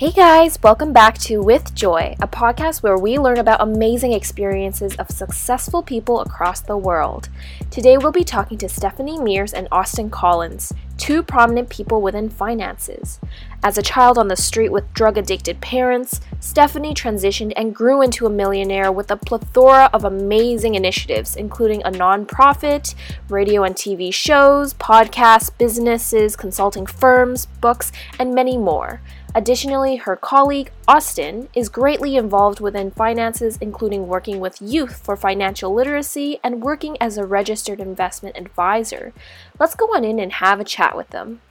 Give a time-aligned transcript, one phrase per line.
[0.00, 4.96] Hey guys, welcome back to With Joy, a podcast where we learn about amazing experiences
[4.96, 7.28] of successful people across the world.
[7.70, 13.18] Today we'll be talking to Stephanie Mears and Austin Collins, two prominent people within finances.
[13.62, 18.26] As a child on the street with drug addicted parents, Stephanie transitioned and grew into
[18.26, 22.94] a millionaire with a plethora of amazing initiatives, including a nonprofit,
[23.30, 29.00] radio and TV shows, podcasts, businesses, consulting firms, books, and many more.
[29.34, 35.72] Additionally, her colleague, Austin, is greatly involved within finances, including working with youth for financial
[35.72, 39.12] literacy and working as a registered investment advisor.
[39.60, 41.42] Let's go on in and have a chat with them.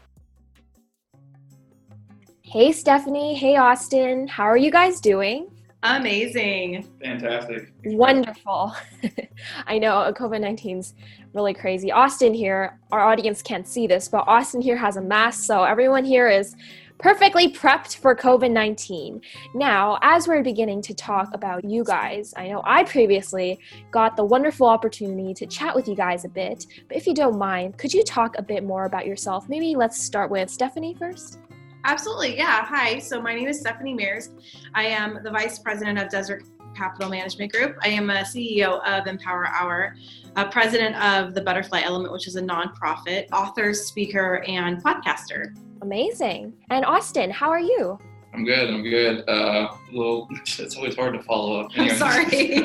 [2.41, 3.33] Hey, Stephanie.
[3.33, 4.27] Hey, Austin.
[4.27, 5.49] How are you guys doing?
[5.83, 6.85] Amazing.
[7.01, 7.71] Fantastic.
[7.85, 8.75] Wonderful.
[9.67, 10.95] I know COVID 19's
[11.33, 11.93] really crazy.
[11.93, 16.03] Austin here, our audience can't see this, but Austin here has a mask, so everyone
[16.03, 16.57] here is
[16.99, 19.21] perfectly prepped for COVID 19.
[19.55, 24.23] Now, as we're beginning to talk about you guys, I know I previously got the
[24.23, 27.93] wonderful opportunity to chat with you guys a bit, but if you don't mind, could
[27.93, 29.47] you talk a bit more about yourself?
[29.49, 31.39] Maybe let's start with Stephanie first.
[31.85, 32.37] Absolutely.
[32.37, 32.65] Yeah.
[32.65, 32.99] Hi.
[32.99, 34.31] So, my name is Stephanie Mears.
[34.75, 36.43] I am the Vice President of Desert
[36.79, 37.77] Capital Management Group.
[37.81, 39.95] I am a CEO of Empower Hour,
[40.37, 45.53] a president of the Butterfly Element, which is a nonprofit, author, speaker, and podcaster.
[45.81, 46.53] Amazing.
[46.69, 47.99] And Austin, how are you?
[48.33, 48.69] I'm good.
[48.69, 49.27] I'm good.
[49.27, 50.29] Uh, a little.
[50.59, 51.71] It's always hard to follow up.
[51.77, 52.63] I'm sorry.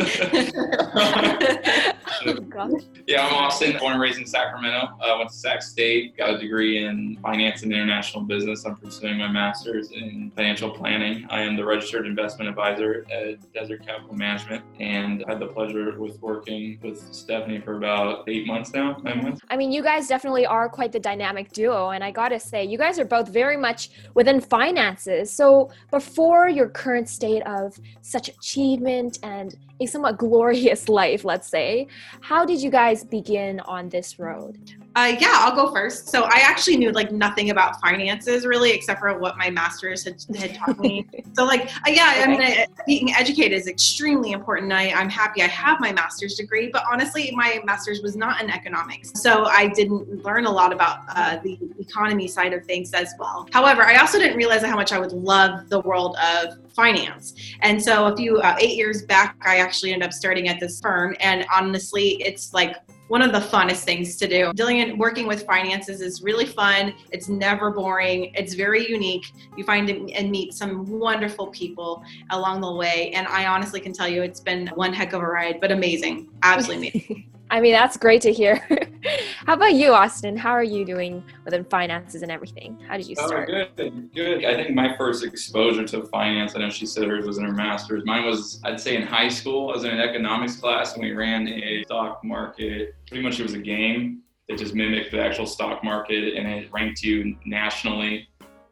[2.26, 3.78] oh, yeah, I'm Austin.
[3.78, 4.96] Born and raised in Sacramento.
[5.00, 6.16] I uh, went to Sac State.
[6.16, 8.64] Got a degree in finance and international business.
[8.64, 11.26] I'm pursuing my master's in financial planning.
[11.30, 15.98] I am the registered investment advisor at Desert Capital Management, and I had the pleasure
[15.98, 18.96] with working with Stephanie for about eight months now.
[19.02, 19.40] Nine months.
[19.50, 22.78] I mean, you guys definitely are quite the dynamic duo, and I gotta say, you
[22.78, 25.30] guys are both very much within finances.
[25.30, 31.88] So before your current state of such achievement and a somewhat glorious life, let's say.
[32.20, 34.58] How did you guys begin on this road?
[34.96, 36.08] Uh, yeah, I'll go first.
[36.08, 40.22] So I actually knew like nothing about finances really, except for what my master's had,
[40.36, 41.06] had taught me.
[41.32, 44.72] so like, uh, yeah, I mean, I, being educated is extremely important.
[44.72, 48.50] I, I'm happy I have my master's degree, but honestly, my master's was not in
[48.50, 49.10] economics.
[49.20, 53.48] So I didn't learn a lot about uh, the economy side of things as well.
[53.52, 57.34] However, I also didn't realize how much I would love the world of finance.
[57.62, 60.80] And so a few, uh, eight years back, I actually ended up starting at this
[60.80, 61.16] firm.
[61.20, 62.76] And honestly, it's like
[63.08, 64.52] one of the funnest things to do.
[64.54, 66.94] Dealing working with finances is really fun.
[67.12, 68.32] It's never boring.
[68.34, 69.26] It's very unique.
[69.56, 73.10] You find and meet some wonderful people along the way.
[73.14, 76.28] And I honestly can tell you it's been one heck of a ride, but amazing.
[76.42, 77.30] Absolutely amazing.
[77.50, 78.56] I mean, that's great to hear.
[79.46, 80.36] How about you, Austin?
[80.36, 82.78] How are you doing within finances and everything?
[82.88, 83.50] How did you oh, start?
[83.52, 84.44] Oh, good, good.
[84.44, 87.52] I think my first exposure to finance, I know she said hers was in her
[87.52, 88.04] master's.
[88.06, 89.70] Mine was, I'd say, in high school.
[89.70, 92.94] I was in an economics class and we ran a stock market.
[93.06, 96.72] Pretty much it was a game that just mimicked the actual stock market and it
[96.72, 98.28] ranked you nationally.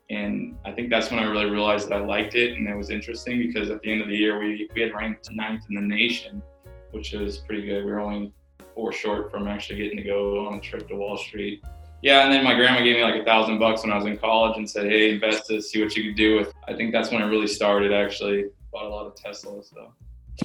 [0.09, 2.91] And I think that's when I really realized that I liked it and it was
[2.91, 5.83] interesting because at the end of the year, we, we had ranked ninth in the
[5.83, 6.43] nation,
[6.91, 7.85] which is pretty good.
[7.85, 8.33] We were only
[8.75, 11.63] four short from actually getting to go on a trip to Wall Street.
[12.03, 14.19] Yeah, and then my grandma gave me like a thousand bucks when I was in
[14.19, 17.11] college and said, "Hey, invest this, see what you could do with." I think that's
[17.11, 17.93] when it really started.
[17.93, 19.93] Actually, bought a lot of Tesla stuff.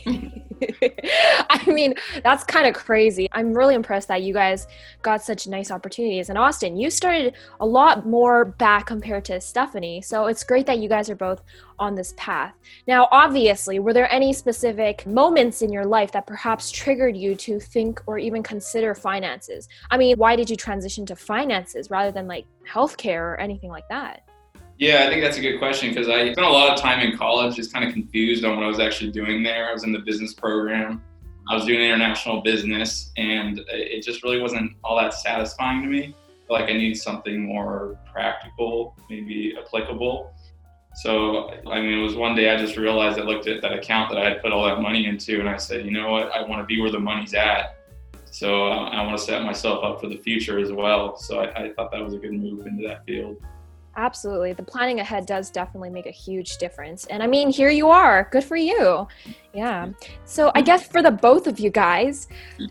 [1.50, 3.28] I mean, that's kind of crazy.
[3.32, 4.68] I'm really impressed that you guys
[5.02, 6.30] got such nice opportunities.
[6.30, 10.02] And Austin, you started a lot more back compared to Stephanie.
[10.02, 11.42] So it's great that you guys are both
[11.80, 12.54] on this path.
[12.88, 17.60] Now, obviously, were there any specific moments in your life that perhaps triggered you to
[17.60, 19.68] think or even consider finances?
[19.92, 23.88] I mean, why did you transition to finances rather than like healthcare or anything like
[23.90, 24.27] that?
[24.80, 27.18] Yeah, I think that's a good question because I spent a lot of time in
[27.18, 29.70] college just kind of confused on what I was actually doing there.
[29.70, 31.02] I was in the business program.
[31.50, 36.14] I was doing international business, and it just really wasn't all that satisfying to me.
[36.50, 40.32] like I need something more practical, maybe applicable.
[40.96, 44.10] So, I mean, it was one day I just realized I looked at that account
[44.12, 46.42] that I had put all that money into, and I said, you know what, I
[46.42, 47.78] want to be where the money's at.
[48.30, 51.18] So, I want to set myself up for the future as well.
[51.18, 53.42] So, I, I thought that was a good move into that field.
[53.98, 54.54] Absolutely.
[54.54, 57.06] The planning ahead does definitely make a huge difference.
[57.08, 58.30] And I mean, here you are.
[58.32, 59.08] Good for you.
[59.56, 59.90] Yeah.
[60.24, 62.28] So, I guess for the both of you guys,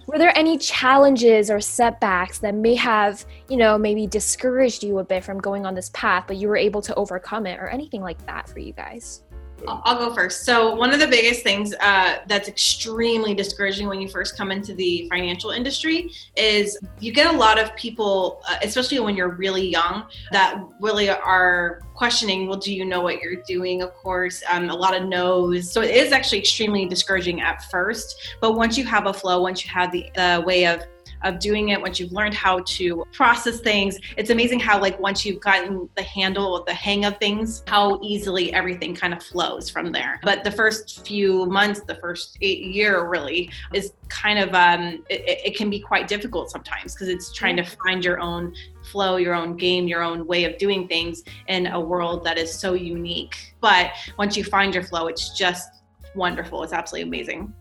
[0.07, 5.05] were there any challenges or setbacks that may have, you know, maybe discouraged you a
[5.05, 8.03] bit from going on this path, but you were able to overcome it or anything
[8.03, 9.25] like that for you guys?
[9.67, 10.45] I'll go first.
[10.45, 14.75] So, one of the biggest things uh, that's extremely discouraging when you first come into
[14.75, 19.67] the financial industry is you get a lot of people, uh, especially when you're really
[19.67, 23.83] young, that really are questioning, well, do you know what you're doing?
[23.83, 25.73] Of course, um, a lot of no's.
[25.73, 28.37] So, it is actually extremely discouraging at first.
[28.41, 30.83] But once you have a flow, once you have the uh, way of
[31.27, 35.25] of doing it once you've learned how to process things it's amazing how like once
[35.25, 39.93] you've gotten the handle the hang of things how easily everything kind of flows from
[39.93, 40.21] there.
[40.23, 45.57] But the first few months the first year really is kind of um it, it
[45.57, 48.55] can be quite difficult sometimes because it's trying to find your own
[48.91, 52.53] flow your own game your own way of doing things in a world that is
[52.53, 53.55] so unique.
[53.61, 55.69] But once you find your flow it's just
[56.15, 56.63] wonderful.
[56.63, 57.53] It's absolutely amazing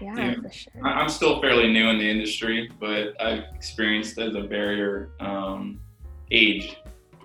[0.00, 0.86] yeah, yeah, for sure.
[0.86, 5.80] I'm still fairly new in the industry, but I've experienced as a barrier um,
[6.30, 6.76] age.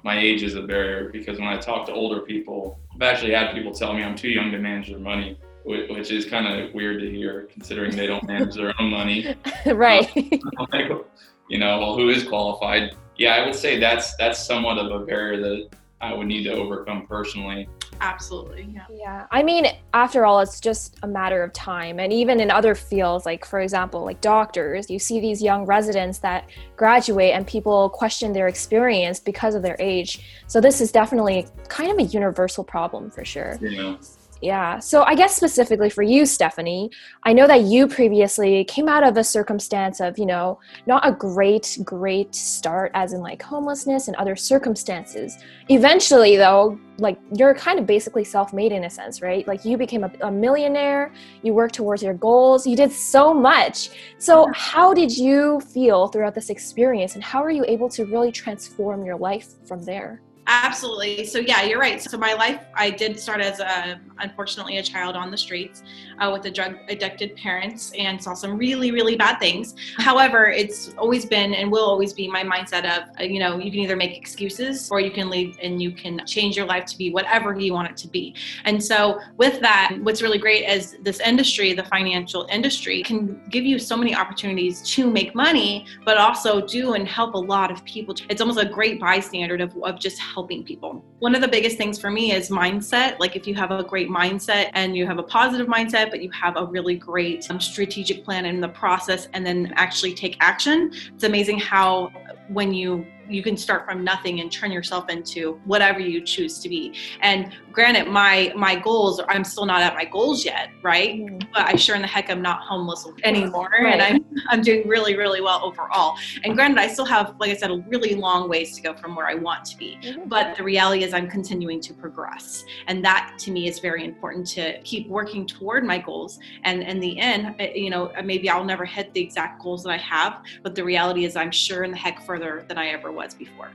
[0.04, 3.54] My age is a barrier because when I talk to older people, I've actually had
[3.54, 7.02] people tell me I'm too young to manage their money, which is kind of weird
[7.02, 9.36] to hear considering they don't manage their own money.
[9.66, 10.10] right.
[10.18, 11.04] Um,
[11.50, 12.96] you know, well, who is qualified?
[13.18, 15.70] Yeah, I would say that's that's somewhat of a barrier that
[16.00, 17.68] I would need to overcome personally.
[18.02, 18.70] Absolutely.
[18.74, 18.86] Yeah.
[18.92, 19.28] Yeah.
[19.32, 22.00] I mean, after all, it's just a matter of time.
[22.00, 26.20] And even in other fields, like for example, like doctors, you see these young residents
[26.20, 30.44] that graduate and people question their experience because of their age.
[30.48, 33.58] So this is definitely kind of a universal problem for sure.
[33.62, 33.96] Yeah.
[34.42, 34.80] Yeah.
[34.80, 36.92] So I guess specifically for you, Stephanie,
[37.24, 41.12] I know that you previously came out of a circumstance of, you know, not a
[41.12, 45.38] great, great start, as in like homelessness and other circumstances.
[45.68, 49.46] Eventually, though, like you're kind of basically self made in a sense, right?
[49.46, 51.12] Like you became a, a millionaire,
[51.44, 53.90] you worked towards your goals, you did so much.
[54.20, 58.32] So, how did you feel throughout this experience and how are you able to really
[58.32, 60.22] transform your life from there?
[60.52, 61.26] Absolutely.
[61.26, 62.02] So yeah, you're right.
[62.02, 65.84] So my life, I did start as a, unfortunately a child on the streets
[66.18, 69.76] uh, with the drug addicted parents and saw some really, really bad things.
[70.00, 73.70] However, it's always been and will always be my mindset of, uh, you know, you
[73.70, 76.98] can either make excuses or you can leave and you can change your life to
[76.98, 78.34] be whatever you want it to be.
[78.66, 83.66] And so with that, what's really great is this industry, the financial industry can give
[83.66, 87.86] you so many opportunities to make money, but also do and help a lot of
[87.86, 88.16] people.
[88.32, 91.04] It's almost a great bystander of, of just helping helping people.
[91.20, 93.20] One of the biggest things for me is mindset.
[93.20, 96.32] Like if you have a great mindset and you have a positive mindset, but you
[96.32, 100.94] have a really great um, strategic plan in the process and then actually take action,
[101.14, 102.10] it's amazing how
[102.48, 106.70] when you you can start from nothing and turn yourself into whatever you choose to
[106.70, 111.38] be and granted my my goals i'm still not at my goals yet right mm-hmm.
[111.54, 113.94] but i sure in the heck i'm not homeless anymore right.
[113.94, 117.56] and i'm i'm doing really really well overall and granted i still have like i
[117.56, 120.28] said a really long ways to go from where i want to be mm-hmm.
[120.28, 124.46] but the reality is i'm continuing to progress and that to me is very important
[124.46, 128.66] to keep working toward my goals and in the end eh, you know maybe i'll
[128.66, 131.92] never hit the exact goals that i have but the reality is i'm sure in
[131.92, 133.72] the heck further than i ever was before.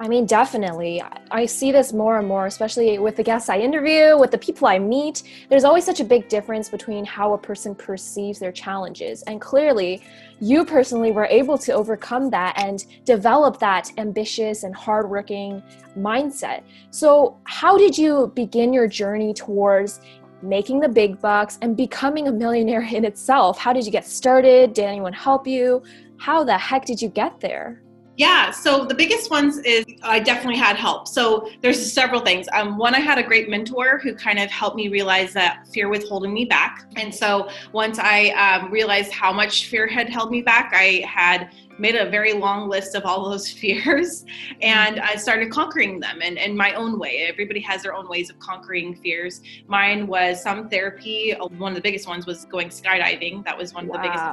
[0.00, 1.02] I mean, definitely.
[1.32, 4.68] I see this more and more, especially with the guests I interview, with the people
[4.68, 5.24] I meet.
[5.48, 9.22] There's always such a big difference between how a person perceives their challenges.
[9.22, 10.00] And clearly,
[10.40, 15.64] you personally were able to overcome that and develop that ambitious and hardworking
[15.96, 16.62] mindset.
[16.90, 20.00] So, how did you begin your journey towards
[20.42, 23.58] making the big bucks and becoming a millionaire in itself?
[23.58, 24.74] How did you get started?
[24.74, 25.82] Did anyone help you?
[26.18, 27.82] How the heck did you get there?
[28.18, 31.06] Yeah, so the biggest ones is I definitely had help.
[31.06, 32.48] So there's several things.
[32.52, 35.88] Um, one, I had a great mentor who kind of helped me realize that fear
[35.88, 36.84] was holding me back.
[36.96, 41.52] And so once I um, realized how much fear had held me back, I had
[41.78, 44.24] made a very long list of all those fears
[44.60, 47.26] and I started conquering them in, in my own way.
[47.28, 49.40] Everybody has their own ways of conquering fears.
[49.66, 51.34] Mine was some therapy.
[51.34, 53.44] Uh, one of the biggest ones was going skydiving.
[53.44, 53.96] That was one of wow.
[53.96, 54.24] the biggest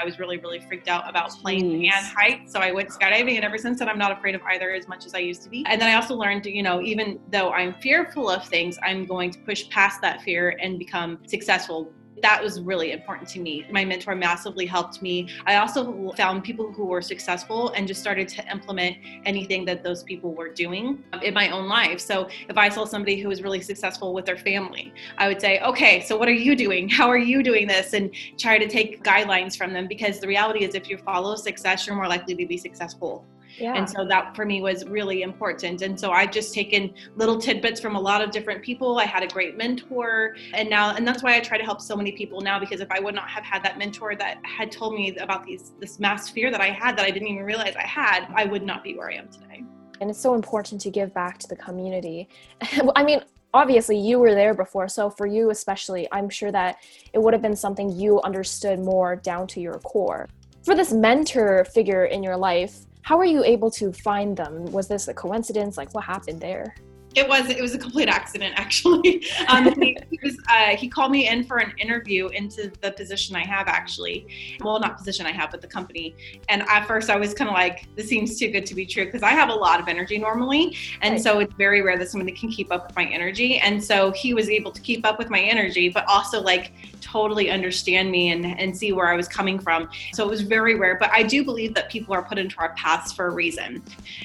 [0.00, 2.52] I was really, really freaked out about plane and heights.
[2.52, 5.06] So I went skydiving and ever since then I'm not afraid of either as much
[5.06, 5.64] as I used to be.
[5.66, 9.30] And then I also learned, you know, even though I'm fearful of things, I'm going
[9.32, 11.92] to push past that fear and become successful
[12.22, 13.66] that was really important to me.
[13.70, 15.28] My mentor massively helped me.
[15.46, 20.02] I also found people who were successful and just started to implement anything that those
[20.02, 22.00] people were doing in my own life.
[22.00, 25.60] So if I saw somebody who was really successful with their family, I would say,
[25.60, 26.88] okay, so what are you doing?
[26.88, 27.92] How are you doing this?
[27.92, 31.86] And try to take guidelines from them because the reality is if you follow success,
[31.86, 33.24] you're more likely to be successful.
[33.58, 33.74] Yeah.
[33.74, 35.82] And so that for me was really important.
[35.82, 38.98] And so I've just taken little tidbits from a lot of different people.
[38.98, 40.36] I had a great mentor.
[40.54, 42.90] And now, and that's why I try to help so many people now, because if
[42.90, 46.28] I would not have had that mentor that had told me about these, this mass
[46.28, 48.96] fear that I had that I didn't even realize I had, I would not be
[48.96, 49.64] where I am today
[49.98, 52.28] and it's so important to give back to the community.
[52.96, 53.22] I mean,
[53.54, 56.76] obviously you were there before so for you especially i'm sure that
[57.14, 60.28] it would have been something you understood more down to your core
[60.62, 64.64] for this mentor figure in your life how were you able to find them?
[64.72, 65.76] Was this a coincidence?
[65.76, 66.74] Like what happened there
[67.16, 69.24] it was it was a complete accident actually.
[69.48, 73.36] Um, he, he, was uh, he called me in for an interview into the position
[73.36, 74.26] I have actually.
[74.60, 76.16] Well, not position I have, but the company.
[76.48, 79.04] And at first, I was kind of like, this seems too good to be true
[79.04, 81.22] because I have a lot of energy normally, and right.
[81.22, 83.58] so it's very rare that somebody can keep up with my energy.
[83.58, 87.50] And so he was able to keep up with my energy, but also like totally
[87.50, 89.88] understand me and, and see where I was coming from.
[90.12, 90.96] So it was very rare.
[90.98, 93.82] But I do believe that people are put into our paths for a reason.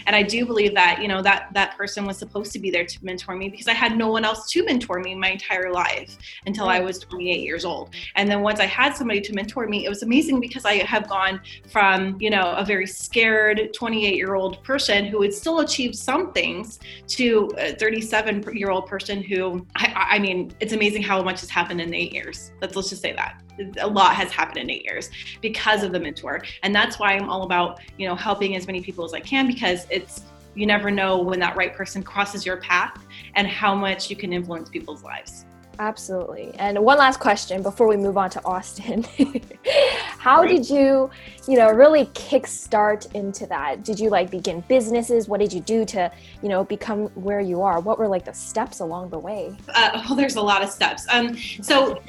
[0.08, 2.81] And I do believe that, you know, that that person was supposed to be there
[2.84, 6.18] to mentor me because I had no one else to mentor me my entire life
[6.46, 6.86] until I mm.
[6.86, 7.94] was 28 years old.
[8.16, 11.08] And then once I had somebody to mentor me, it was amazing because I have
[11.08, 15.96] gone from, you know, a very scared 28 year old person who had still achieved
[15.96, 21.22] some things to a 37 year old person who, I, I mean, it's amazing how
[21.22, 22.52] much has happened in eight years.
[22.60, 23.42] That's let's just say that
[23.80, 25.10] a lot has happened in eight years
[25.42, 28.82] because of the mentor and that's why i'm all about you know helping as many
[28.82, 30.24] people as i can because it's
[30.56, 33.06] you never know when that right person crosses your path
[33.36, 35.46] and how much you can influence people's lives.
[35.80, 36.54] Absolutely.
[36.60, 39.04] And one last question before we move on to austin.
[40.20, 41.10] How did you
[41.48, 43.84] you know really kickstart into that?
[43.84, 45.28] Did you like begin businesses?
[45.28, 46.12] What did you do to
[46.44, 47.80] you know become where you are?
[47.80, 49.58] What were like the steps along the way?
[49.70, 51.08] Uh, well there's a lot of steps.
[51.10, 52.00] Um so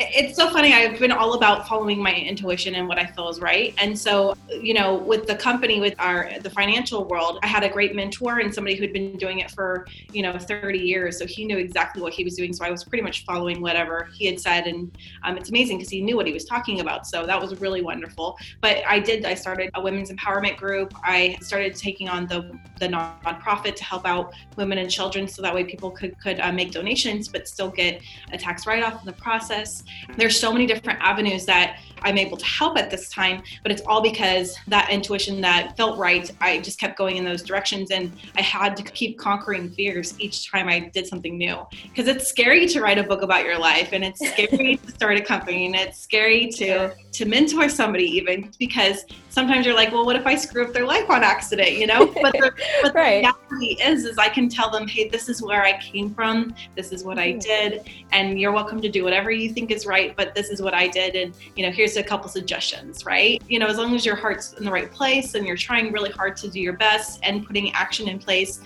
[0.00, 0.72] it's so funny.
[0.72, 3.74] I've been all about following my intuition and what I feel is right.
[3.78, 7.68] And so, you know, with the company, with our the financial world, I had a
[7.68, 11.18] great mentor and somebody who'd been doing it for you know 30 years.
[11.18, 12.52] So he knew exactly what he was doing.
[12.52, 15.90] So I was pretty much following whatever he had said, and um, it's amazing because
[15.90, 17.06] he knew what he was talking about.
[17.06, 18.38] So that was really wonderful.
[18.60, 19.24] But I did.
[19.24, 20.94] I started a women's empowerment group.
[21.02, 25.54] I started taking on the the nonprofit to help out women and children, so that
[25.54, 28.00] way people could could uh, make donations but still get
[28.32, 29.82] a tax write off in the process.
[30.16, 33.82] There's so many different avenues that I'm able to help at this time, but it's
[33.86, 38.12] all because that intuition that felt right, I just kept going in those directions and
[38.36, 41.66] I had to keep conquering fears each time I did something new.
[41.82, 45.16] Because it's scary to write a book about your life and it's scary to start
[45.16, 50.04] a company and it's scary to to mentor somebody even because sometimes you're like, well,
[50.04, 52.06] what if I screw up their life on accident, you know?
[52.06, 52.52] But the,
[52.82, 53.24] but right.
[53.24, 56.54] the reality is, is I can tell them, hey, this is where I came from,
[56.76, 57.40] this is what I mm.
[57.40, 60.74] did, and you're welcome to do whatever you think is right, but this is what
[60.74, 63.42] I did, and you know, here's a couple suggestions, right?
[63.48, 66.10] You know, as long as your heart's in the right place and you're trying really
[66.10, 68.60] hard to do your best and putting action in place,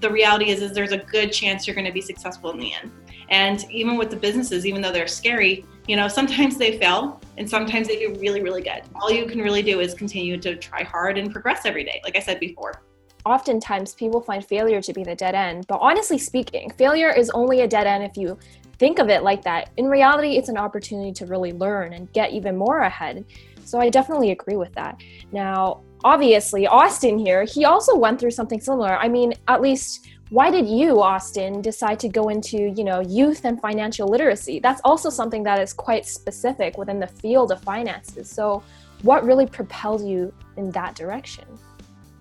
[0.00, 2.72] the reality is, is there's a good chance you're going to be successful in the
[2.74, 2.90] end.
[3.30, 7.48] And even with the businesses, even though they're scary, you know, sometimes they fail and
[7.48, 8.82] sometimes they do really, really good.
[8.94, 12.16] All you can really do is continue to try hard and progress every day, like
[12.16, 12.82] I said before.
[13.26, 15.66] Oftentimes, people find failure to be the dead end.
[15.66, 18.38] But honestly speaking, failure is only a dead end if you
[18.78, 19.70] think of it like that.
[19.76, 23.24] In reality, it's an opportunity to really learn and get even more ahead.
[23.64, 25.00] So I definitely agree with that.
[25.30, 28.96] Now, obviously, Austin here, he also went through something similar.
[28.96, 33.44] I mean, at least why did you austin decide to go into you know youth
[33.44, 38.28] and financial literacy that's also something that is quite specific within the field of finances
[38.28, 38.62] so
[39.02, 41.44] what really propelled you in that direction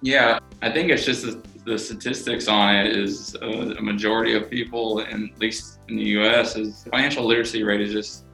[0.01, 1.25] yeah i think it's just
[1.67, 6.03] the, statistics on it is uh, a majority of people in, at least in the
[6.03, 8.25] us is financial literacy rate is just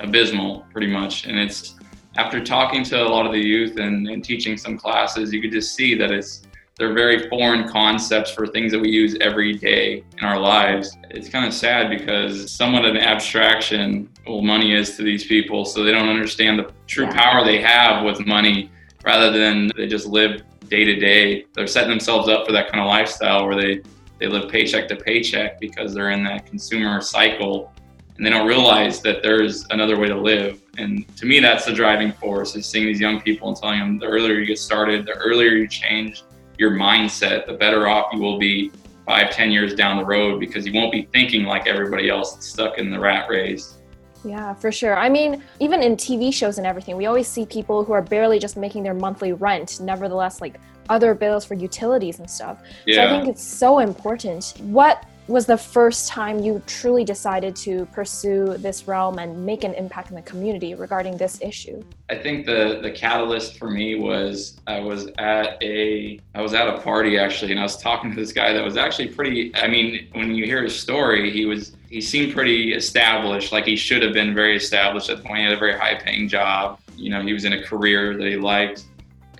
[0.00, 1.76] abysmal pretty much and it's
[2.16, 5.52] after talking to a lot of the youth and, and teaching some classes you could
[5.52, 6.42] just see that it's
[6.78, 10.96] they're very foreign concepts for things that we use every day in our lives.
[11.10, 15.64] It's kind of sad because somewhat of an abstraction well money is to these people,
[15.64, 18.70] so they don't understand the true power they have with money
[19.04, 20.42] rather than they just live
[20.72, 21.44] day to day.
[21.52, 23.82] They're setting themselves up for that kind of lifestyle where they
[24.18, 27.72] they live paycheck to paycheck because they're in that consumer cycle
[28.16, 30.62] and they don't realize that there's another way to live.
[30.78, 33.98] And to me, that's the driving force is seeing these young people and telling them
[33.98, 36.22] the earlier you get started, the earlier you change
[36.56, 38.70] your mindset, the better off you will be
[39.04, 42.78] five, ten years down the road because you won't be thinking like everybody else stuck
[42.78, 43.78] in the rat race.
[44.24, 44.96] Yeah, for sure.
[44.96, 48.38] I mean, even in TV shows and everything, we always see people who are barely
[48.38, 52.62] just making their monthly rent, nevertheless, like other bills for utilities and stuff.
[52.86, 52.96] Yeah.
[52.96, 54.54] So I think it's so important.
[54.60, 59.72] What was the first time you truly decided to pursue this realm and make an
[59.74, 61.82] impact in the community regarding this issue?
[62.10, 66.68] I think the the catalyst for me was I was at a I was at
[66.68, 69.68] a party actually and I was talking to this guy that was actually pretty I
[69.68, 74.02] mean when you hear his story he was he seemed pretty established like he should
[74.02, 77.10] have been very established at the point he had a very high paying job you
[77.10, 78.84] know he was in a career that he liked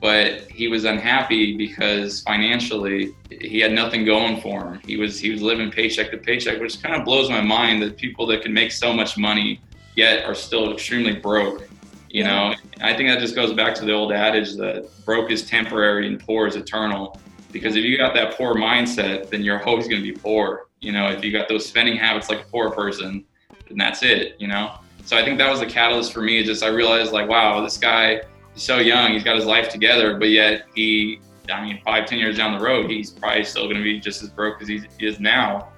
[0.02, 4.80] but he was unhappy because financially he had nothing going for him.
[4.84, 7.96] He was he was living paycheck to paycheck, which kind of blows my mind that
[7.96, 9.60] people that can make so much money
[9.94, 11.68] yet are still extremely broke.
[12.10, 15.48] You know, I think that just goes back to the old adage that broke is
[15.48, 17.16] temporary and poor is eternal.
[17.52, 20.66] Because if you got that poor mindset, then you're always going to be poor.
[20.82, 23.24] You know, if you got those spending habits like a poor person,
[23.68, 24.36] then that's it.
[24.38, 24.74] You know,
[25.04, 26.42] so I think that was the catalyst for me.
[26.44, 28.20] Just I realized like, wow, this guy
[28.54, 29.12] is so young.
[29.12, 31.20] He's got his life together, but yet he,
[31.50, 34.22] I mean, five, ten years down the road, he's probably still going to be just
[34.22, 35.68] as broke as he is now.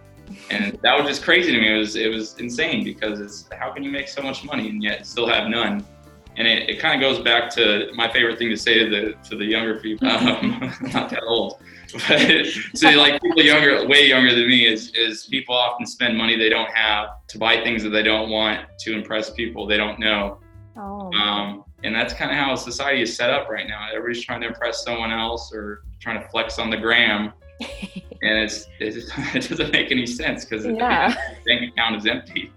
[0.50, 1.74] And that was just crazy to me.
[1.74, 4.82] It was it was insane because it's how can you make so much money and
[4.82, 5.84] yet still have none?
[6.36, 9.28] And it, it kind of goes back to my favorite thing to say to the
[9.28, 10.08] to the younger people.
[10.08, 11.60] Um, not that old,
[11.92, 16.36] but so like people younger, way younger than me, is is people often spend money
[16.36, 19.98] they don't have to buy things that they don't want to impress people they don't
[19.98, 20.38] know.
[20.76, 21.12] Oh.
[21.12, 23.88] Um, and that's kind of how society is set up right now.
[23.90, 27.32] Everybody's trying to impress someone else or trying to flex on the gram.
[27.60, 31.10] and it's, it's it doesn't make any sense because yeah.
[31.10, 32.50] the bank account is empty.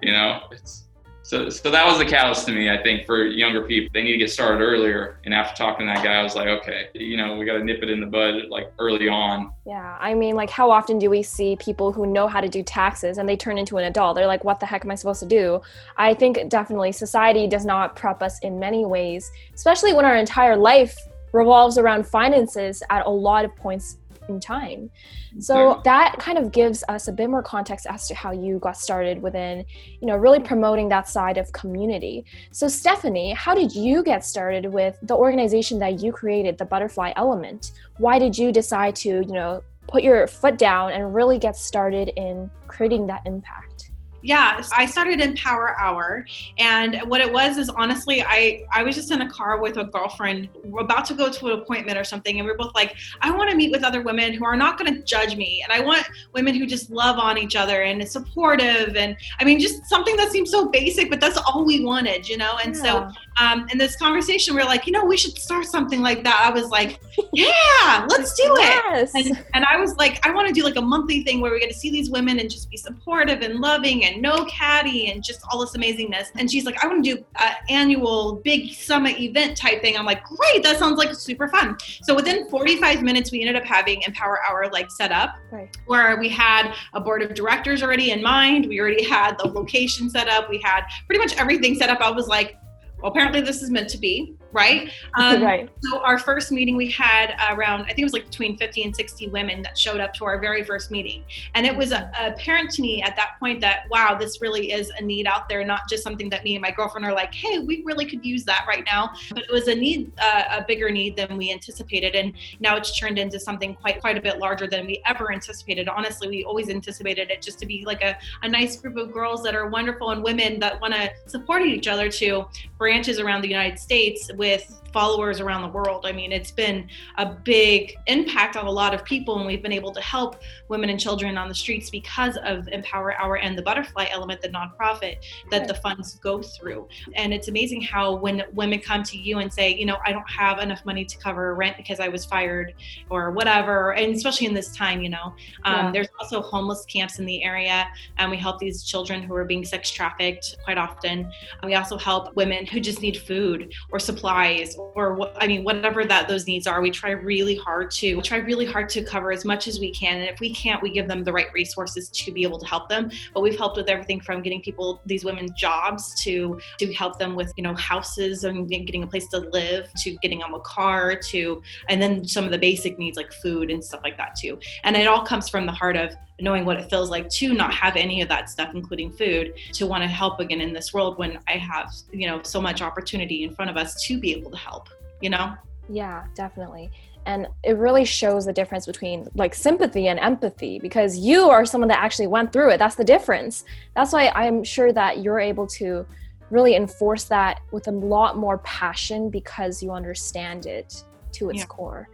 [0.00, 0.84] You know, it's
[1.22, 3.90] so, so that was the catalyst to me, I think, for younger people.
[3.94, 5.18] They need to get started earlier.
[5.24, 7.64] And after talking to that guy, I was like, okay, you know, we got to
[7.64, 9.52] nip it in the bud like early on.
[9.64, 9.96] Yeah.
[10.00, 13.18] I mean, like, how often do we see people who know how to do taxes
[13.18, 14.16] and they turn into an adult?
[14.16, 15.60] They're like, what the heck am I supposed to do?
[15.96, 20.56] I think definitely society does not prep us in many ways, especially when our entire
[20.56, 20.96] life
[21.32, 23.96] revolves around finances at a lot of points
[24.28, 24.90] in time.
[25.38, 28.76] So that kind of gives us a bit more context as to how you got
[28.76, 29.64] started within,
[30.00, 32.24] you know, really promoting that side of community.
[32.50, 37.12] So Stephanie, how did you get started with the organization that you created, the Butterfly
[37.16, 37.72] Element?
[37.98, 42.12] Why did you decide to, you know, put your foot down and really get started
[42.16, 43.91] in creating that impact?
[44.22, 46.24] Yeah i started empower hour
[46.58, 49.84] and what it was is honestly i i was just in a car with a
[49.84, 50.48] girlfriend
[50.78, 53.50] about to go to an appointment or something and we are both like i want
[53.50, 56.06] to meet with other women who are not going to judge me and i want
[56.32, 60.16] women who just love on each other and is supportive and i mean just something
[60.16, 62.82] that seems so basic but that's all we wanted you know and yeah.
[62.82, 66.22] so um, in this conversation we are like you know we should start something like
[66.22, 67.00] that i was like
[67.32, 69.12] yeah let's do yes.
[69.14, 71.50] it and, and i was like i want to do like a monthly thing where
[71.50, 74.44] we get to see these women and just be supportive and loving and and no
[74.46, 76.28] catty and just all this amazingness.
[76.36, 79.96] And she's like, I want to do an annual big summit event type thing.
[79.96, 81.76] I'm like, great, that sounds like super fun.
[82.02, 85.74] So within 45 minutes, we ended up having Empower Hour like set up right.
[85.86, 88.66] where we had a board of directors already in mind.
[88.66, 90.48] We already had the location set up.
[90.48, 92.00] We had pretty much everything set up.
[92.00, 92.56] I was like,
[93.00, 94.90] well, apparently this is meant to be right?
[95.14, 95.70] Um, right.
[95.80, 98.94] So our first meeting we had around, I think it was like between 50 and
[98.94, 101.24] 60 women that showed up to our very first meeting.
[101.54, 105.02] And it was apparent to me at that point that, wow, this really is a
[105.02, 107.82] need out there, not just something that me and my girlfriend are like, hey, we
[107.86, 109.10] really could use that right now.
[109.30, 112.14] But it was a need, uh, a bigger need than we anticipated.
[112.14, 115.88] And now it's turned into something quite, quite a bit larger than we ever anticipated.
[115.88, 119.42] Honestly, we always anticipated it just to be like a, a nice group of girls
[119.44, 122.44] that are wonderful and women that want to support each other to
[122.76, 126.06] branches around the United States with followers around the world.
[126.06, 129.72] I mean, it's been a big impact on a lot of people, and we've been
[129.72, 133.62] able to help women and children on the streets because of Empower Hour and the
[133.62, 135.16] Butterfly Element, the nonprofit
[135.50, 136.88] that the funds go through.
[137.14, 140.30] And it's amazing how when women come to you and say, you know, I don't
[140.30, 142.74] have enough money to cover rent because I was fired
[143.10, 145.90] or whatever, and especially in this time, you know, um, yeah.
[145.92, 149.64] there's also homeless camps in the area, and we help these children who are being
[149.64, 151.30] sex trafficked quite often.
[151.64, 156.04] We also help women who just need food or supplies or what I mean, whatever
[156.04, 159.44] that those needs are, we try really hard to try really hard to cover as
[159.44, 160.18] much as we can.
[160.18, 162.88] And if we can't, we give them the right resources to be able to help
[162.88, 163.10] them.
[163.34, 167.34] But we've helped with everything from getting people these women jobs to to help them
[167.34, 171.16] with you know houses and getting a place to live to getting them a car
[171.16, 174.58] to and then some of the basic needs like food and stuff like that too.
[174.84, 177.72] And it all comes from the heart of knowing what it feels like to not
[177.72, 181.16] have any of that stuff including food to want to help again in this world
[181.18, 184.50] when i have you know so much opportunity in front of us to be able
[184.50, 184.88] to help
[185.22, 185.54] you know?
[185.88, 186.90] Yeah definitely.
[187.24, 191.88] And it really shows the difference between like sympathy and empathy because you are someone
[191.88, 192.78] that actually went through it.
[192.78, 193.64] That's the difference.
[193.94, 196.04] That's why i'm sure that you're able to
[196.50, 201.02] really enforce that with a lot more passion because you understand it
[201.32, 201.66] to its yeah.
[201.66, 202.08] core.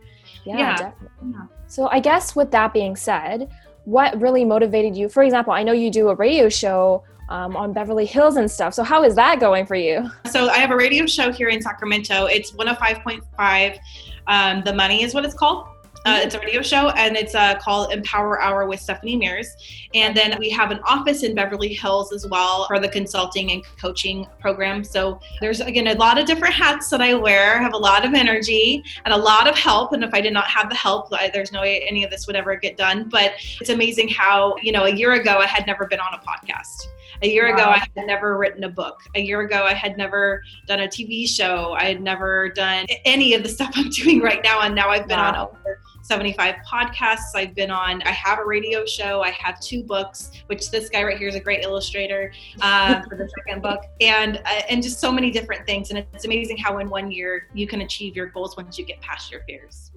[0.45, 1.33] Yeah, yeah, definitely.
[1.33, 1.47] Yeah.
[1.67, 3.51] so i guess with that being said
[3.88, 5.09] what really motivated you?
[5.09, 8.74] For example, I know you do a radio show um, on Beverly Hills and stuff.
[8.74, 10.11] So how is that going for you?
[10.31, 12.27] So I have a radio show here in Sacramento.
[12.27, 13.79] It's 105.5.
[14.27, 15.66] Um, the Money is what it's called.
[16.05, 19.57] Uh, it's a radio show and it's uh, called Empower Hour with Stephanie Mears.
[19.95, 23.65] And then we have an office in Beverly Hills as well for the consulting and
[23.81, 24.85] coaching program.
[24.85, 28.05] So there's, again, a lot of different hats that I wear, I have a lot
[28.05, 29.93] of energy and a lot of help.
[29.93, 32.37] And if I did not have the help, there's no way any of this would
[32.37, 33.09] ever get done.
[33.09, 36.19] But it's amazing how, you know, a year ago I had never been on a
[36.19, 36.87] podcast.
[37.23, 37.55] A year wow.
[37.55, 39.01] ago, I had never written a book.
[39.17, 41.73] A year ago, I had never done a TV show.
[41.73, 44.61] I had never done any of the stuff I'm doing right now.
[44.61, 45.33] And now I've been wow.
[45.33, 47.35] on over 75 podcasts.
[47.35, 49.21] I've been on, I have a radio show.
[49.21, 53.16] I have two books, which this guy right here is a great illustrator uh, for
[53.16, 55.90] the second book, and uh, and just so many different things.
[55.90, 59.01] And it's amazing how in one year you can achieve your goals once you get
[59.03, 59.88] past your fears.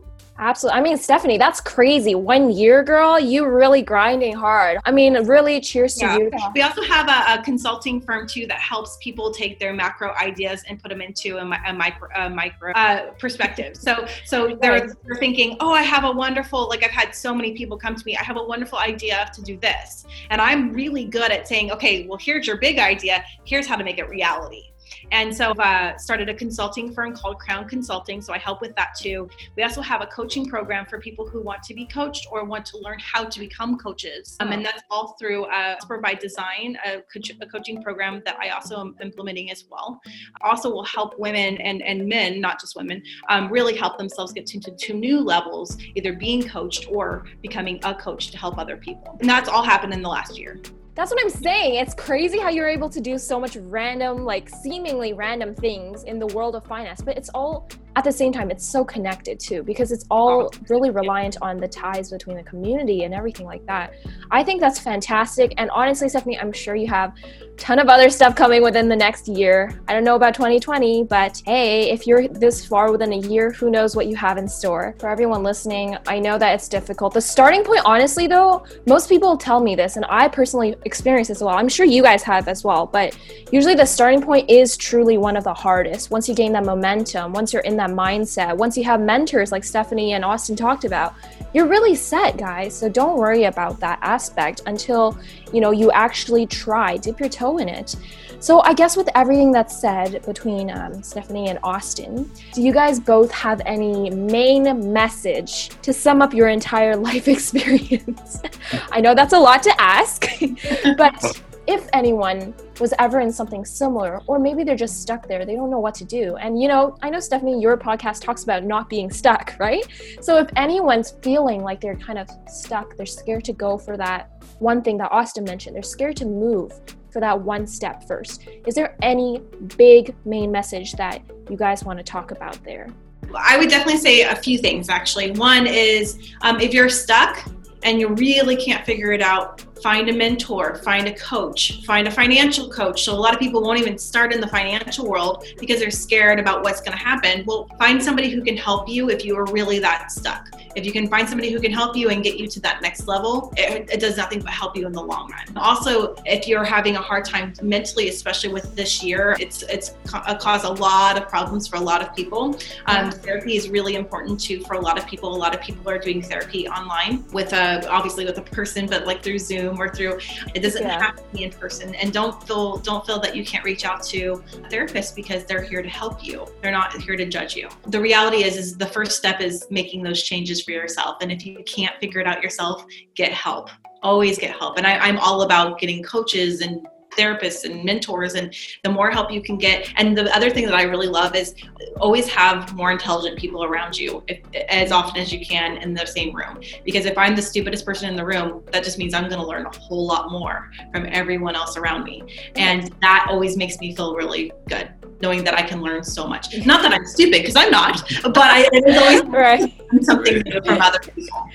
[0.42, 0.80] Absolutely.
[0.80, 2.16] I mean, Stephanie, that's crazy.
[2.16, 4.80] One year, girl, you really grinding hard.
[4.86, 6.18] I mean, really cheers to yeah.
[6.18, 6.32] you.
[6.56, 10.64] We also have a, a, consulting firm too that helps people take their macro ideas
[10.68, 13.78] and put them into a, a micro, a micro uh, perspective.
[13.78, 17.54] So, so they're, they're thinking, oh, I have a wonderful, like I've had so many
[17.54, 20.06] people come to me, I have a wonderful idea to do this.
[20.32, 23.24] And I'm really good at saying, okay, well, here's your big idea.
[23.46, 24.71] Here's how to make it reality.
[25.12, 28.22] And so I uh, started a consulting firm called Crown Consulting.
[28.22, 29.30] So I help with that too.
[29.56, 32.66] We also have a coaching program for people who want to be coached or want
[32.68, 34.38] to learn how to become coaches.
[34.40, 38.50] Um, and that's all through uh, Provide Design, a, coach, a, coaching program that I
[38.50, 40.02] also am implementing as well.
[40.42, 44.46] Also will help women and, and men, not just women, um, really help themselves get
[44.48, 48.78] to, to, to new levels, either being coached or becoming a coach to help other
[48.78, 49.18] people.
[49.20, 50.62] And that's all happened in the last year.
[50.94, 51.76] That's what I'm saying.
[51.76, 56.20] It's crazy how you're able to do so much random, like seemingly random things in
[56.20, 59.64] the world of finance, but it's all at the same time it's so connected too
[59.64, 63.94] because it's all really reliant on the ties between the community and everything like that.
[64.30, 68.10] I think that's fantastic and honestly stephanie i'm sure you have a ton of other
[68.10, 69.80] stuff coming within the next year.
[69.88, 73.70] I don't know about 2020 but hey if you're this far within a year who
[73.70, 74.96] knows what you have in store.
[75.00, 77.14] For everyone listening i know that it's difficult.
[77.14, 81.40] The starting point honestly though most people tell me this and i personally experience this
[81.40, 83.18] as well i'm sure you guys have as well but
[83.52, 86.12] usually the starting point is truly one of the hardest.
[86.12, 89.64] Once you gain that momentum once you're in that mindset, once you have mentors like
[89.64, 91.14] Stephanie and Austin talked about,
[91.54, 92.74] you're really set, guys.
[92.74, 95.18] So don't worry about that aspect until,
[95.52, 97.96] you know, you actually try, dip your toe in it.
[98.40, 103.00] So I guess with everything that's said between um, Stephanie and Austin, do you guys
[103.00, 108.42] both have any main message to sum up your entire life experience?
[108.92, 110.26] I know that's a lot to ask,
[110.98, 115.56] but if anyone was ever in something similar, or maybe they're just stuck there, they
[115.56, 116.36] don't know what to do.
[116.36, 119.86] And you know, I know Stephanie, your podcast talks about not being stuck, right?
[120.22, 124.44] So if anyone's feeling like they're kind of stuck, they're scared to go for that
[124.60, 126.74] one thing that Austin mentioned, they're scared to move
[127.10, 128.48] for that one step first.
[128.68, 129.42] Is there any
[129.78, 132.90] big main message that you guys want to talk about there?
[133.36, 135.32] I would definitely say a few things actually.
[135.32, 137.48] One is um, if you're stuck
[137.84, 142.12] and you really can't figure it out, find a mentor, find a coach, find a
[142.12, 143.04] financial coach.
[143.04, 146.40] So a lot of people won't even start in the financial world because they're scared
[146.40, 147.44] about what's going to happen.
[147.46, 150.50] Well, find somebody who can help you if you are really that stuck.
[150.76, 153.08] If you can find somebody who can help you and get you to that next
[153.08, 155.58] level, it, it does nothing but help you in the long run.
[155.58, 160.66] Also, if you're having a hard time mentally, especially with this year, it's it's caused
[160.66, 162.58] a lot of problems for a lot of people.
[162.86, 165.36] Um, therapy is really important too for a lot of people.
[165.36, 169.06] A lot of people are doing therapy online with a obviously with a person, but
[169.06, 170.20] like through Zoom Zoom or through.
[170.54, 171.02] It doesn't yeah.
[171.02, 171.96] have to be in person.
[171.96, 175.64] And don't feel don't feel that you can't reach out to a therapist because they're
[175.64, 176.46] here to help you.
[176.62, 177.70] They're not here to judge you.
[177.88, 181.18] The reality is, is the first step is making those changes for yourself.
[181.22, 183.70] And if you can't figure it out yourself, get help.
[184.04, 184.78] Always get help.
[184.78, 189.32] And I, I'm all about getting coaches and therapists and mentors and the more help
[189.32, 191.56] you can get and the other thing that i really love is
[192.00, 196.06] always have more intelligent people around you if, as often as you can in the
[196.06, 199.28] same room because if i'm the stupidest person in the room that just means i'm
[199.28, 202.24] going to learn a whole lot more from everyone else around me
[202.56, 204.90] and that always makes me feel really good
[205.22, 206.58] knowing that I can learn so much.
[206.66, 210.04] Not that I'm stupid, because I'm not, but I it is always right.
[210.04, 211.50] something new from other people.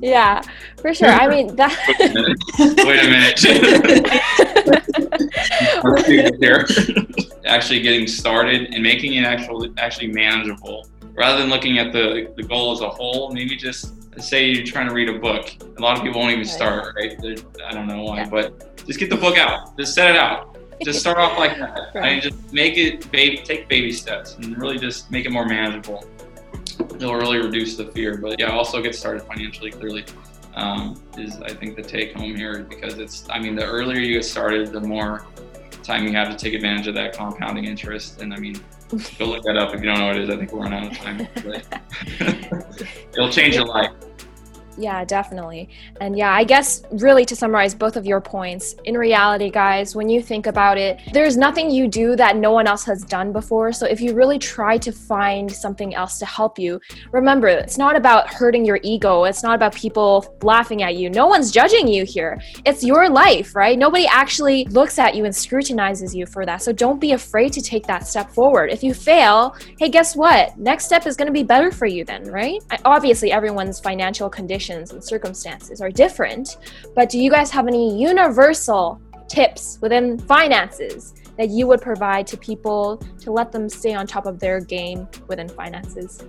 [0.00, 0.42] Yeah,
[0.78, 1.08] for sure.
[1.08, 1.76] I mean that.
[2.58, 4.76] Wait a minute.
[7.44, 12.42] actually getting started and making it actually actually manageable, rather than looking at the the
[12.42, 13.32] goal as a whole.
[13.32, 15.54] Maybe just say you're trying to read a book.
[15.78, 17.20] A lot of people won't even start, right?
[17.20, 18.28] They're, I don't know why, yeah.
[18.28, 19.76] but just get the book out.
[19.78, 20.50] Just set it out
[20.82, 21.78] just start off like that.
[21.94, 22.18] Right.
[22.18, 26.04] I just make it baby, take baby steps, and really just make it more manageable.
[26.94, 28.16] It'll really reduce the fear.
[28.16, 30.04] But yeah, also get started financially clearly
[30.54, 34.14] um, is I think the take home here because it's I mean the earlier you
[34.14, 35.26] get started, the more
[35.82, 38.20] time you have to take advantage of that compounding interest.
[38.20, 38.62] And I mean,
[39.18, 40.30] go look that up if you don't know what it is.
[40.30, 41.28] I think we're running out of time.
[43.12, 43.92] it'll change your life.
[44.80, 45.68] Yeah, definitely.
[46.00, 50.08] And yeah, I guess really to summarize both of your points, in reality, guys, when
[50.08, 53.72] you think about it, there's nothing you do that no one else has done before.
[53.72, 56.80] So if you really try to find something else to help you,
[57.12, 59.24] remember, it's not about hurting your ego.
[59.24, 61.10] It's not about people laughing at you.
[61.10, 62.40] No one's judging you here.
[62.64, 63.78] It's your life, right?
[63.78, 66.62] Nobody actually looks at you and scrutinizes you for that.
[66.62, 68.70] So don't be afraid to take that step forward.
[68.70, 70.56] If you fail, hey, guess what?
[70.58, 72.62] Next step is going to be better for you then, right?
[72.86, 76.58] Obviously, everyone's financial condition conditions and circumstances are different,
[76.94, 82.36] but do you guys have any universal tips within finances that you would provide to
[82.36, 86.22] people to let them stay on top of their game within finances?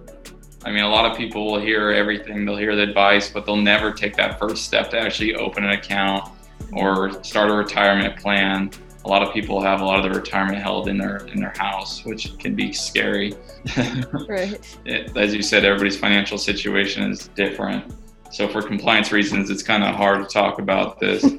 [0.64, 3.56] I mean, a lot of people will hear everything, they'll hear the advice, but they'll
[3.56, 6.30] never take that first step to actually open an account
[6.74, 8.72] or start a retirement plan.
[9.04, 11.54] A lot of people have a lot of their retirement held in their in their
[11.58, 13.34] house, which can be scary.
[14.30, 14.78] right.
[14.86, 17.92] It, as you said, everybody's financial situation is different.
[18.32, 21.26] So for compliance reasons, it's kind of hard to talk about this.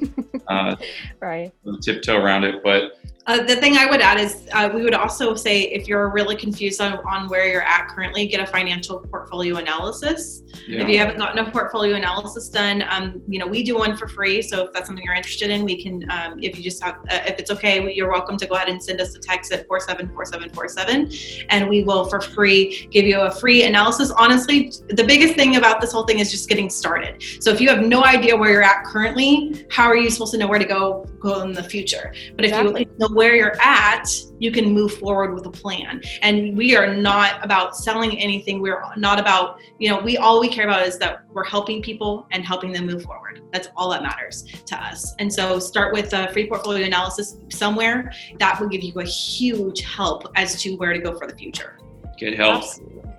[0.48, 0.76] Uh,
[1.20, 1.52] right.
[1.81, 5.35] Tiptoe around it, but uh, the thing I would add is uh, we would also
[5.35, 9.56] say if you're really confused on, on where you're at currently, get a financial portfolio
[9.56, 10.42] analysis.
[10.66, 10.82] Yeah.
[10.82, 14.08] If you haven't gotten a portfolio analysis done, um, you know we do one for
[14.08, 14.42] free.
[14.42, 16.11] So if that's something you're interested in, we can.
[16.11, 18.82] Um, if you just have, uh, if it's okay, you're welcome to go ahead and
[18.82, 21.11] send us a text at four seven four seven four seven,
[21.48, 24.11] and we will for free give you a free analysis.
[24.11, 27.22] Honestly, the biggest thing about this whole thing is just getting started.
[27.40, 30.38] So if you have no idea where you're at currently, how are you supposed to
[30.38, 32.12] know where to go go in the future?
[32.35, 32.82] But exactly.
[32.82, 36.01] if you know where you're at, you can move forward with a plan.
[36.22, 38.61] And we are not about selling anything.
[38.61, 42.27] We're not about, you know, we all we care about is that we're helping people
[42.31, 43.42] and helping them move forward.
[43.53, 45.14] That's all that matters to us.
[45.18, 48.12] And so start with a free portfolio analysis somewhere.
[48.38, 51.79] That will give you a huge help as to where to go for the future.
[52.16, 52.64] Get help.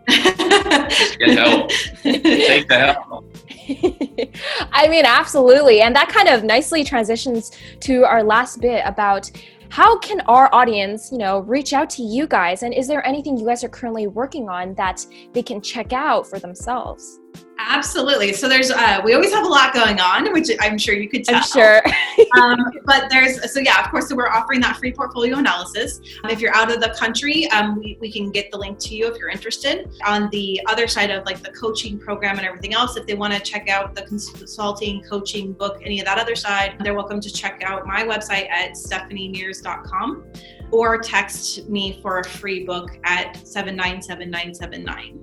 [0.07, 1.69] get help.
[2.03, 3.25] Take the help.
[4.71, 5.81] I mean, absolutely.
[5.81, 7.51] And that kind of nicely transitions
[7.81, 9.31] to our last bit about
[9.73, 12.61] how can our audience, you know, reach out to you guys?
[12.61, 16.27] And is there anything you guys are currently working on that they can check out
[16.27, 17.19] for themselves?
[17.65, 18.33] Absolutely.
[18.33, 21.23] So there's uh, we always have a lot going on, which I'm sure you could
[21.23, 21.37] tell.
[21.37, 21.81] I'm sure.
[22.37, 24.09] um, but there's so yeah, of course.
[24.09, 25.99] So we're offering that free portfolio analysis.
[26.25, 29.07] If you're out of the country, um, we, we can get the link to you
[29.07, 29.89] if you're interested.
[30.05, 33.33] On the other side of like the coaching program and everything else, if they want
[33.33, 37.31] to check out the consulting, coaching, book, any of that other side, they're welcome to
[37.31, 40.25] check out my website at stephaniemears.com
[40.71, 45.22] or text me for a free book at 797979.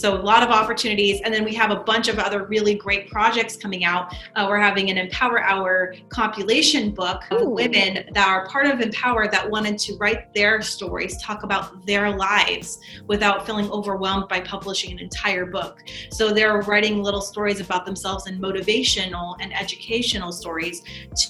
[0.00, 1.20] So a lot of opportunities.
[1.20, 4.14] And then we have a bunch of other really great projects coming out.
[4.34, 7.50] Uh, we're having an Empower Hour compilation book of Ooh.
[7.50, 12.16] women that are part of Empower that wanted to write their stories, talk about their
[12.16, 15.82] lives without feeling overwhelmed by publishing an entire book.
[16.10, 20.80] So they're writing little stories about themselves and motivational and educational stories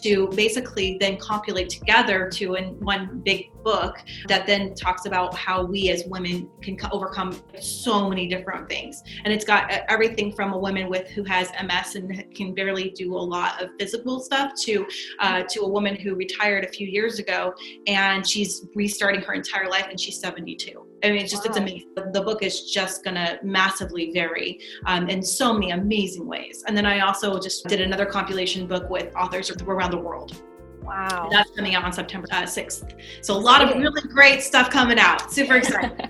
[0.02, 5.64] to basically then compilate together to in one big book that then talks about how
[5.64, 10.52] we as women can overcome so many different things and it's got uh, everything from
[10.52, 14.52] a woman with who has ms and can barely do a lot of physical stuff
[14.54, 14.86] to
[15.20, 17.54] uh, to a woman who retired a few years ago
[17.86, 21.48] and she's restarting her entire life and she's 72 I mean, it's just, wow.
[21.48, 21.88] it's amazing.
[22.12, 26.62] The book is just to massively vary um, in so many amazing ways.
[26.66, 30.42] And then I also just did another compilation book with authors around the world.
[30.82, 31.24] Wow.
[31.24, 32.94] And that's coming out on September uh, 6th.
[33.22, 35.32] So a lot of really great stuff coming out.
[35.32, 36.09] Super excited.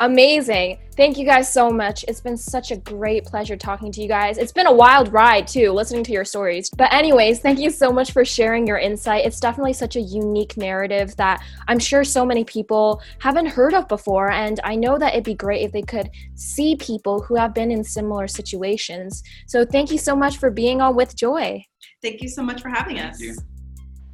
[0.00, 0.78] Amazing.
[0.96, 2.04] Thank you guys so much.
[2.08, 4.38] It's been such a great pleasure talking to you guys.
[4.38, 6.70] It's been a wild ride too, listening to your stories.
[6.70, 9.24] But, anyways, thank you so much for sharing your insight.
[9.24, 13.88] It's definitely such a unique narrative that I'm sure so many people haven't heard of
[13.88, 14.30] before.
[14.30, 17.70] And I know that it'd be great if they could see people who have been
[17.70, 19.22] in similar situations.
[19.46, 21.64] So, thank you so much for being on with Joy.
[22.02, 23.20] Thank you so much for having us.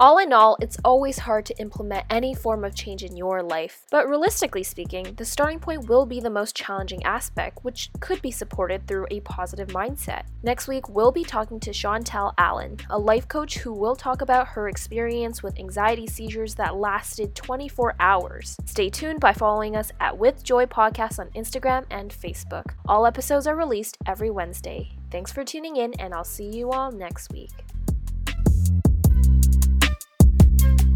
[0.00, 3.86] All in all, it's always hard to implement any form of change in your life,
[3.92, 8.32] but realistically speaking, the starting point will be the most challenging aspect, which could be
[8.32, 10.24] supported through a positive mindset.
[10.42, 14.48] Next week, we'll be talking to Chantel Allen, a life coach who will talk about
[14.48, 18.56] her experience with anxiety seizures that lasted 24 hours.
[18.64, 22.74] Stay tuned by following us at With Joy Podcast on Instagram and Facebook.
[22.88, 24.90] All episodes are released every Wednesday.
[25.12, 27.52] Thanks for tuning in, and I'll see you all next week
[30.64, 30.93] thank you